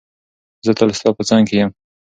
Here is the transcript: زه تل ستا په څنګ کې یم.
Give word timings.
زه 0.65 0.71
تل 0.77 0.89
ستا 0.97 1.09
په 1.17 1.23
څنګ 1.29 1.43
کې 1.49 1.55
یم. 1.59 1.69